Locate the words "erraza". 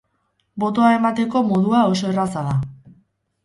2.15-2.47